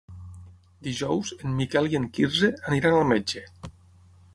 Dijous 0.87 1.33
en 1.37 1.53
Miquel 1.61 1.91
i 1.93 2.01
en 2.01 2.09
Quirze 2.17 2.53
aniran 2.71 2.97
al 3.03 3.09
metge. 3.15 3.49